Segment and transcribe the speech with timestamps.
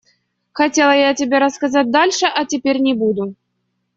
[0.51, 3.35] Хотела я тебе рассказать дальше, а теперь не буду.